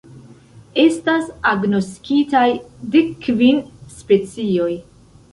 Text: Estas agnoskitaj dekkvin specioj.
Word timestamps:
Estas 0.83 1.25
agnoskitaj 1.49 2.45
dekkvin 2.95 3.61
specioj. 3.99 4.71